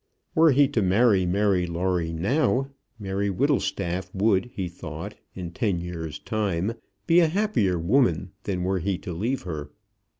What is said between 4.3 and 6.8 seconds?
he thought, in ten years' time,